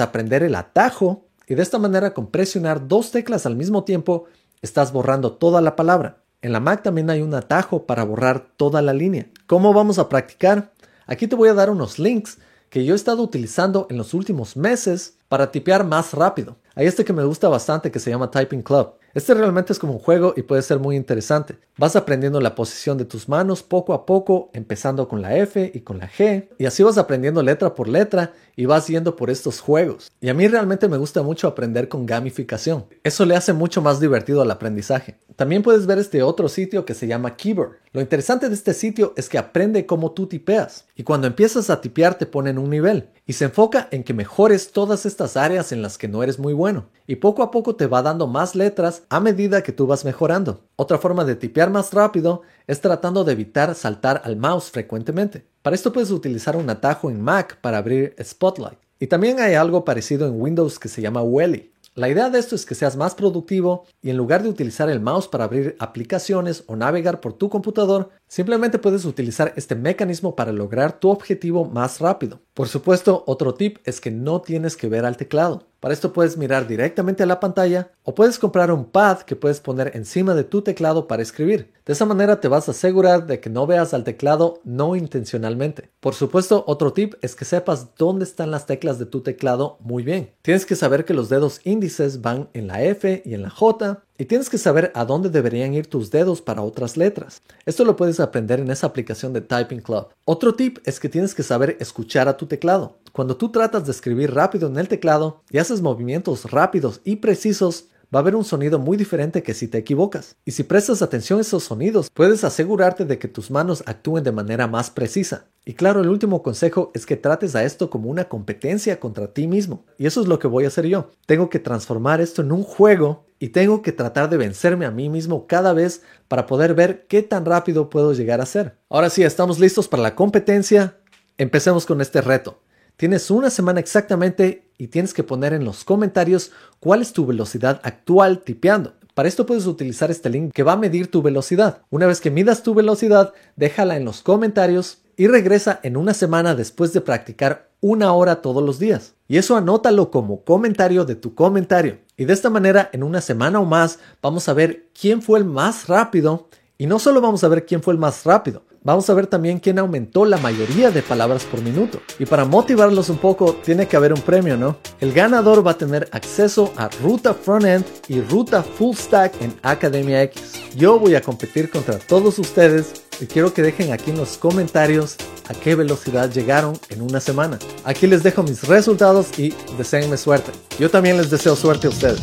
aprender 0.00 0.42
el 0.42 0.54
atajo 0.54 1.29
y 1.50 1.56
de 1.56 1.62
esta 1.62 1.80
manera 1.80 2.14
con 2.14 2.28
presionar 2.28 2.86
dos 2.86 3.10
teclas 3.10 3.44
al 3.44 3.56
mismo 3.56 3.82
tiempo 3.82 4.26
estás 4.62 4.92
borrando 4.92 5.32
toda 5.32 5.60
la 5.60 5.74
palabra. 5.74 6.22
En 6.42 6.52
la 6.52 6.60
Mac 6.60 6.84
también 6.84 7.10
hay 7.10 7.22
un 7.22 7.34
atajo 7.34 7.86
para 7.86 8.04
borrar 8.04 8.52
toda 8.56 8.80
la 8.82 8.92
línea. 8.92 9.26
¿Cómo 9.48 9.74
vamos 9.74 9.98
a 9.98 10.08
practicar? 10.08 10.72
Aquí 11.06 11.26
te 11.26 11.34
voy 11.34 11.48
a 11.48 11.54
dar 11.54 11.68
unos 11.68 11.98
links 11.98 12.38
que 12.68 12.84
yo 12.84 12.92
he 12.92 12.96
estado 12.96 13.24
utilizando 13.24 13.88
en 13.90 13.98
los 13.98 14.14
últimos 14.14 14.56
meses 14.56 15.18
para 15.26 15.50
tipear 15.50 15.84
más 15.84 16.14
rápido. 16.14 16.56
Hay 16.76 16.86
este 16.86 17.04
que 17.04 17.12
me 17.12 17.24
gusta 17.24 17.48
bastante 17.48 17.90
que 17.90 17.98
se 17.98 18.10
llama 18.10 18.30
Typing 18.30 18.62
Club. 18.62 18.92
Este 19.12 19.34
realmente 19.34 19.72
es 19.72 19.78
como 19.80 19.94
un 19.94 19.98
juego 19.98 20.34
y 20.36 20.42
puede 20.42 20.62
ser 20.62 20.78
muy 20.78 20.94
interesante. 20.94 21.58
Vas 21.76 21.96
aprendiendo 21.96 22.40
la 22.40 22.54
posición 22.54 22.96
de 22.96 23.04
tus 23.04 23.28
manos 23.28 23.62
poco 23.62 23.92
a 23.92 24.06
poco, 24.06 24.50
empezando 24.52 25.08
con 25.08 25.20
la 25.20 25.36
F 25.36 25.72
y 25.74 25.80
con 25.80 25.98
la 25.98 26.08
G, 26.08 26.48
y 26.58 26.66
así 26.66 26.82
vas 26.84 26.96
aprendiendo 26.96 27.42
letra 27.42 27.74
por 27.74 27.88
letra 27.88 28.32
y 28.54 28.66
vas 28.66 28.86
yendo 28.86 29.16
por 29.16 29.30
estos 29.30 29.60
juegos. 29.60 30.12
Y 30.20 30.28
a 30.28 30.34
mí 30.34 30.46
realmente 30.46 30.86
me 30.86 30.96
gusta 30.96 31.22
mucho 31.22 31.48
aprender 31.48 31.88
con 31.88 32.06
gamificación. 32.06 32.84
Eso 33.02 33.24
le 33.24 33.34
hace 33.34 33.52
mucho 33.52 33.82
más 33.82 33.98
divertido 33.98 34.42
al 34.42 34.50
aprendizaje. 34.50 35.16
También 35.34 35.62
puedes 35.62 35.86
ver 35.86 35.98
este 35.98 36.22
otro 36.22 36.48
sitio 36.48 36.84
que 36.84 36.94
se 36.94 37.06
llama 37.06 37.36
Keyboard. 37.36 37.78
Lo 37.92 38.00
interesante 38.00 38.48
de 38.48 38.54
este 38.54 38.72
sitio 38.72 39.14
es 39.16 39.28
que 39.28 39.36
aprende 39.36 39.84
cómo 39.84 40.12
tú 40.12 40.28
tipeas 40.28 40.84
y 40.94 41.02
cuando 41.02 41.26
empiezas 41.26 41.70
a 41.70 41.80
tipear 41.80 42.14
te 42.14 42.24
ponen 42.24 42.56
un 42.56 42.70
nivel 42.70 43.08
y 43.26 43.32
se 43.32 43.46
enfoca 43.46 43.88
en 43.90 44.04
que 44.04 44.14
mejores 44.14 44.70
todas 44.70 45.06
estas 45.06 45.36
áreas 45.36 45.72
en 45.72 45.82
las 45.82 45.98
que 45.98 46.06
no 46.06 46.22
eres 46.22 46.38
muy 46.38 46.52
bueno 46.52 46.86
y 47.08 47.16
poco 47.16 47.42
a 47.42 47.50
poco 47.50 47.74
te 47.74 47.88
va 47.88 48.00
dando 48.02 48.28
más 48.28 48.54
letras 48.54 49.02
a 49.08 49.18
medida 49.18 49.64
que 49.64 49.72
tú 49.72 49.88
vas 49.88 50.04
mejorando. 50.04 50.60
Otra 50.76 50.98
forma 50.98 51.24
de 51.24 51.34
tipear 51.34 51.70
más 51.70 51.92
rápido 51.92 52.42
es 52.68 52.80
tratando 52.80 53.24
de 53.24 53.32
evitar 53.32 53.74
saltar 53.74 54.22
al 54.24 54.36
mouse 54.36 54.70
frecuentemente. 54.70 55.44
Para 55.60 55.74
esto 55.74 55.92
puedes 55.92 56.12
utilizar 56.12 56.54
un 56.54 56.70
atajo 56.70 57.10
en 57.10 57.20
Mac 57.20 57.58
para 57.60 57.78
abrir 57.78 58.14
Spotlight. 58.22 58.78
Y 59.00 59.08
también 59.08 59.40
hay 59.40 59.54
algo 59.54 59.84
parecido 59.84 60.28
en 60.28 60.40
Windows 60.40 60.78
que 60.78 60.88
se 60.88 61.02
llama 61.02 61.22
Welly. 61.22 61.72
La 62.00 62.08
idea 62.08 62.30
de 62.30 62.38
esto 62.38 62.54
es 62.54 62.64
que 62.64 62.74
seas 62.74 62.96
más 62.96 63.14
productivo 63.14 63.84
y 64.00 64.08
en 64.08 64.16
lugar 64.16 64.42
de 64.42 64.48
utilizar 64.48 64.88
el 64.88 65.00
mouse 65.00 65.28
para 65.28 65.44
abrir 65.44 65.76
aplicaciones 65.78 66.64
o 66.66 66.74
navegar 66.74 67.20
por 67.20 67.34
tu 67.34 67.50
computador, 67.50 68.08
simplemente 68.30 68.78
puedes 68.78 69.04
utilizar 69.04 69.52
este 69.56 69.74
mecanismo 69.74 70.36
para 70.36 70.52
lograr 70.52 71.00
tu 71.00 71.10
objetivo 71.10 71.64
más 71.64 72.00
rápido. 72.00 72.40
Por 72.54 72.68
supuesto, 72.68 73.24
otro 73.26 73.54
tip 73.54 73.78
es 73.84 74.00
que 74.00 74.12
no 74.12 74.40
tienes 74.40 74.76
que 74.76 74.88
ver 74.88 75.04
al 75.04 75.16
teclado. 75.16 75.66
Para 75.80 75.94
esto 75.94 76.12
puedes 76.12 76.36
mirar 76.36 76.68
directamente 76.68 77.22
a 77.22 77.26
la 77.26 77.40
pantalla 77.40 77.90
o 78.02 78.14
puedes 78.14 78.38
comprar 78.38 78.70
un 78.70 78.84
pad 78.84 79.20
que 79.20 79.34
puedes 79.34 79.60
poner 79.60 79.92
encima 79.94 80.34
de 80.34 80.44
tu 80.44 80.60
teclado 80.60 81.08
para 81.08 81.22
escribir. 81.22 81.72
De 81.86 81.94
esa 81.94 82.04
manera 82.04 82.38
te 82.38 82.48
vas 82.48 82.68
a 82.68 82.72
asegurar 82.72 83.26
de 83.26 83.40
que 83.40 83.50
no 83.50 83.66
veas 83.66 83.94
al 83.94 84.04
teclado 84.04 84.60
no 84.62 84.94
intencionalmente. 84.94 85.90
Por 85.98 86.14
supuesto, 86.14 86.64
otro 86.66 86.92
tip 86.92 87.14
es 87.22 87.34
que 87.34 87.46
sepas 87.46 87.96
dónde 87.96 88.24
están 88.24 88.50
las 88.50 88.66
teclas 88.66 88.98
de 88.98 89.06
tu 89.06 89.22
teclado 89.22 89.78
muy 89.80 90.02
bien. 90.02 90.34
Tienes 90.42 90.66
que 90.66 90.76
saber 90.76 91.06
que 91.06 91.14
los 91.14 91.30
dedos 91.30 91.62
índices 91.64 92.20
van 92.20 92.50
en 92.52 92.66
la 92.66 92.82
F 92.84 93.22
y 93.24 93.32
en 93.32 93.42
la 93.42 93.50
J 93.50 94.04
y 94.20 94.26
tienes 94.26 94.50
que 94.50 94.58
saber 94.58 94.92
a 94.94 95.06
dónde 95.06 95.30
deberían 95.30 95.72
ir 95.72 95.86
tus 95.86 96.10
dedos 96.10 96.42
para 96.42 96.60
otras 96.60 96.98
letras. 96.98 97.40
Esto 97.64 97.86
lo 97.86 97.96
puedes 97.96 98.20
aprender 98.20 98.60
en 98.60 98.70
esa 98.70 98.86
aplicación 98.86 99.32
de 99.32 99.40
Typing 99.40 99.80
Club. 99.80 100.08
Otro 100.26 100.54
tip 100.54 100.76
es 100.84 101.00
que 101.00 101.08
tienes 101.08 101.34
que 101.34 101.42
saber 101.42 101.78
escuchar 101.80 102.28
a 102.28 102.36
tu 102.36 102.44
teclado. 102.44 102.98
Cuando 103.12 103.38
tú 103.38 103.50
tratas 103.50 103.86
de 103.86 103.92
escribir 103.92 104.34
rápido 104.34 104.68
en 104.68 104.76
el 104.76 104.88
teclado 104.88 105.40
y 105.48 105.56
haces 105.56 105.80
movimientos 105.80 106.50
rápidos 106.50 107.00
y 107.02 107.16
precisos, 107.16 107.86
va 108.14 108.18
a 108.18 108.22
haber 108.22 108.34
un 108.34 108.44
sonido 108.44 108.78
muy 108.78 108.96
diferente 108.96 109.42
que 109.42 109.54
si 109.54 109.68
te 109.68 109.78
equivocas. 109.78 110.36
Y 110.44 110.52
si 110.52 110.64
prestas 110.64 111.02
atención 111.02 111.38
a 111.38 111.42
esos 111.42 111.64
sonidos, 111.64 112.10
puedes 112.12 112.44
asegurarte 112.44 113.04
de 113.04 113.18
que 113.18 113.28
tus 113.28 113.50
manos 113.50 113.82
actúen 113.86 114.24
de 114.24 114.32
manera 114.32 114.66
más 114.66 114.90
precisa. 114.90 115.46
Y 115.64 115.74
claro, 115.74 116.00
el 116.00 116.08
último 116.08 116.42
consejo 116.42 116.90
es 116.94 117.06
que 117.06 117.16
trates 117.16 117.54
a 117.54 117.64
esto 117.64 117.90
como 117.90 118.10
una 118.10 118.28
competencia 118.28 118.98
contra 118.98 119.32
ti 119.32 119.46
mismo. 119.46 119.84
Y 119.98 120.06
eso 120.06 120.20
es 120.20 120.26
lo 120.26 120.38
que 120.38 120.48
voy 120.48 120.64
a 120.64 120.68
hacer 120.68 120.86
yo. 120.86 121.10
Tengo 121.26 121.50
que 121.50 121.58
transformar 121.58 122.20
esto 122.20 122.42
en 122.42 122.50
un 122.50 122.62
juego 122.62 123.24
y 123.38 123.50
tengo 123.50 123.82
que 123.82 123.92
tratar 123.92 124.28
de 124.28 124.36
vencerme 124.36 124.86
a 124.86 124.90
mí 124.90 125.08
mismo 125.08 125.46
cada 125.46 125.72
vez 125.72 126.02
para 126.28 126.46
poder 126.46 126.74
ver 126.74 127.06
qué 127.06 127.22
tan 127.22 127.44
rápido 127.44 127.90
puedo 127.90 128.12
llegar 128.12 128.40
a 128.40 128.46
ser. 128.46 128.76
Ahora 128.88 129.10
sí, 129.10 129.22
estamos 129.22 129.58
listos 129.58 129.88
para 129.88 130.02
la 130.02 130.14
competencia. 130.14 130.98
Empecemos 131.38 131.86
con 131.86 132.00
este 132.00 132.20
reto. 132.20 132.58
Tienes 133.00 133.30
una 133.30 133.48
semana 133.48 133.80
exactamente 133.80 134.68
y 134.76 134.88
tienes 134.88 135.14
que 135.14 135.24
poner 135.24 135.54
en 135.54 135.64
los 135.64 135.84
comentarios 135.84 136.52
cuál 136.80 137.00
es 137.00 137.14
tu 137.14 137.24
velocidad 137.24 137.80
actual 137.82 138.40
tipeando. 138.40 138.92
Para 139.14 139.26
esto 139.26 139.46
puedes 139.46 139.64
utilizar 139.64 140.10
este 140.10 140.28
link 140.28 140.52
que 140.52 140.64
va 140.64 140.72
a 140.72 140.76
medir 140.76 141.10
tu 141.10 141.22
velocidad. 141.22 141.80
Una 141.88 142.06
vez 142.06 142.20
que 142.20 142.30
midas 142.30 142.62
tu 142.62 142.74
velocidad, 142.74 143.32
déjala 143.56 143.96
en 143.96 144.04
los 144.04 144.20
comentarios 144.20 144.98
y 145.16 145.28
regresa 145.28 145.80
en 145.82 145.96
una 145.96 146.12
semana 146.12 146.54
después 146.54 146.92
de 146.92 147.00
practicar 147.00 147.70
una 147.80 148.12
hora 148.12 148.42
todos 148.42 148.62
los 148.62 148.78
días. 148.78 149.14
Y 149.28 149.38
eso 149.38 149.56
anótalo 149.56 150.10
como 150.10 150.44
comentario 150.44 151.06
de 151.06 151.14
tu 151.14 151.34
comentario. 151.34 152.00
Y 152.18 152.26
de 152.26 152.34
esta 152.34 152.50
manera, 152.50 152.90
en 152.92 153.02
una 153.02 153.22
semana 153.22 153.60
o 153.60 153.64
más, 153.64 153.98
vamos 154.20 154.46
a 154.50 154.52
ver 154.52 154.88
quién 154.92 155.22
fue 155.22 155.38
el 155.38 155.46
más 155.46 155.88
rápido. 155.88 156.50
Y 156.76 156.84
no 156.84 156.98
solo 156.98 157.22
vamos 157.22 157.44
a 157.44 157.48
ver 157.48 157.64
quién 157.64 157.82
fue 157.82 157.94
el 157.94 157.98
más 157.98 158.24
rápido, 158.24 158.62
vamos 158.82 159.08
a 159.10 159.14
ver 159.14 159.26
también 159.26 159.58
quién 159.58 159.78
aumentó 159.78 160.24
la 160.24 160.38
mayoría 160.38 160.90
de 160.90 161.02
palabras 161.02 161.44
por 161.44 161.62
minuto. 161.62 162.00
Y 162.18 162.26
para 162.26 162.44
motivarlos 162.44 163.08
un 163.08 163.18
poco, 163.18 163.54
tiene 163.64 163.86
que 163.86 163.96
haber 163.96 164.12
un 164.12 164.20
premio, 164.20 164.56
¿no? 164.56 164.76
El 165.00 165.12
ganador 165.12 165.66
va 165.66 165.72
a 165.72 165.78
tener 165.78 166.08
acceso 166.12 166.72
a 166.76 166.88
Ruta 167.02 167.34
Frontend 167.34 167.84
y 168.08 168.20
Ruta 168.20 168.62
Full 168.62 168.96
Stack 168.96 169.40
en 169.42 169.54
Academia 169.62 170.22
X. 170.22 170.60
Yo 170.76 170.98
voy 170.98 171.14
a 171.14 171.22
competir 171.22 171.70
contra 171.70 171.98
todos 171.98 172.38
ustedes 172.38 172.92
y 173.20 173.26
quiero 173.26 173.52
que 173.52 173.62
dejen 173.62 173.92
aquí 173.92 174.10
en 174.10 174.16
los 174.16 174.38
comentarios 174.38 175.16
a 175.48 175.54
qué 175.54 175.74
velocidad 175.74 176.30
llegaron 176.30 176.78
en 176.88 177.02
una 177.02 177.20
semana. 177.20 177.58
Aquí 177.84 178.06
les 178.06 178.22
dejo 178.22 178.42
mis 178.42 178.66
resultados 178.66 179.38
y 179.38 179.52
deseenme 179.76 180.16
suerte. 180.16 180.52
Yo 180.78 180.90
también 180.90 181.16
les 181.16 181.30
deseo 181.30 181.56
suerte 181.56 181.88
a 181.88 181.90
ustedes. 181.90 182.20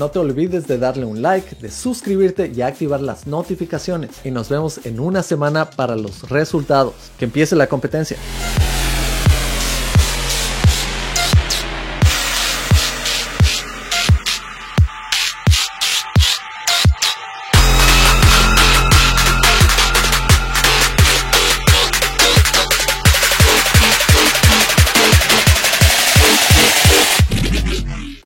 No 0.00 0.10
te 0.10 0.18
olvides 0.18 0.66
de 0.66 0.78
darle 0.78 1.04
un 1.04 1.20
like, 1.20 1.56
de 1.56 1.70
suscribirte 1.70 2.50
y 2.56 2.62
activar 2.62 3.02
las 3.02 3.26
notificaciones. 3.26 4.12
Y 4.24 4.30
nos 4.30 4.48
vemos 4.48 4.80
en 4.86 4.98
una 4.98 5.22
semana 5.22 5.68
para 5.68 5.94
los 5.94 6.30
resultados. 6.30 6.94
Que 7.18 7.26
empiece 7.26 7.54
la 7.54 7.66
competencia. 7.66 8.16